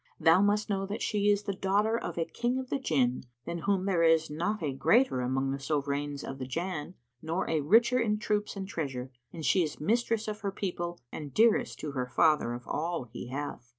[0.19, 3.59] Thou must know that she is the daughter of a King of the Jinn, than
[3.59, 7.99] whom there is not a greater among the Sovrans of the Jann nor a richer
[7.99, 12.07] in troops and treasure, and she is mistress of her people and dearest to her
[12.07, 13.69] father of all he hath.